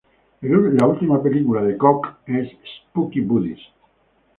La 0.41 0.87
última 0.87 1.21
película 1.21 1.61
de 1.61 1.77
Cox 1.77 2.09
es 2.25 2.49
"Spooky 2.89 3.21
Buddies". 3.21 3.59